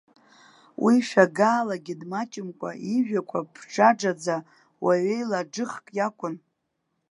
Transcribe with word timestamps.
Уи 0.83 0.95
шәагаалагьы 1.07 1.93
дмаҷымкәа, 2.01 2.71
ижәҩақәа 2.95 3.39
ԥџаџаӡа, 3.53 4.37
уаҩеилаџыхк 4.83 5.85
иакәын. 5.97 6.35